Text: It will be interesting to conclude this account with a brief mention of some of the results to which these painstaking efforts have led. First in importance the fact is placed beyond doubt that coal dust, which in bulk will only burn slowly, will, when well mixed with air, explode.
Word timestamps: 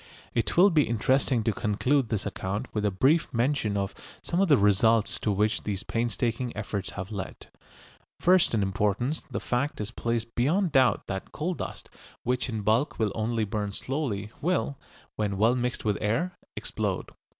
It 0.33 0.57
will 0.57 0.71
be 0.71 0.87
interesting 0.89 1.43
to 1.43 1.53
conclude 1.53 2.09
this 2.09 2.25
account 2.25 2.73
with 2.73 2.83
a 2.85 2.89
brief 2.89 3.31
mention 3.31 3.77
of 3.77 3.93
some 4.23 4.41
of 4.41 4.47
the 4.47 4.57
results 4.57 5.19
to 5.19 5.31
which 5.31 5.61
these 5.61 5.83
painstaking 5.83 6.51
efforts 6.57 6.93
have 6.93 7.11
led. 7.11 7.49
First 8.19 8.55
in 8.55 8.63
importance 8.63 9.21
the 9.29 9.39
fact 9.39 9.79
is 9.79 9.91
placed 9.91 10.33
beyond 10.33 10.71
doubt 10.71 11.05
that 11.05 11.31
coal 11.31 11.53
dust, 11.53 11.87
which 12.23 12.49
in 12.49 12.61
bulk 12.61 12.97
will 12.97 13.11
only 13.13 13.43
burn 13.45 13.73
slowly, 13.73 14.31
will, 14.41 14.75
when 15.17 15.37
well 15.37 15.53
mixed 15.53 15.85
with 15.85 15.99
air, 16.01 16.35
explode. 16.55 17.11